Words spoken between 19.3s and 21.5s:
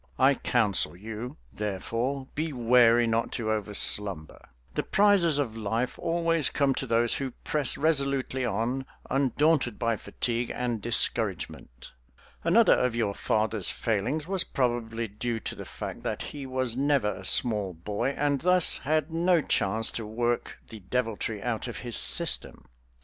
chance to work the deviltry